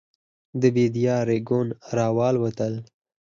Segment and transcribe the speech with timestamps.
[0.61, 1.67] د بېدیا رېګون
[1.97, 2.73] راوالوتل.